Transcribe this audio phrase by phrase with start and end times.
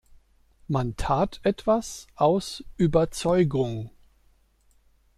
[0.67, 3.91] Man tat etwas aus Überzeugung.